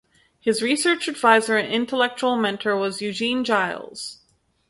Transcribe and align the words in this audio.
His 0.39 0.63
research 0.63 1.07
advisor 1.07 1.57
and 1.57 1.71
intellectual 1.71 2.35
mentor 2.35 2.75
was 2.75 3.03
Eugene 3.03 3.43
Giles. 3.43 4.17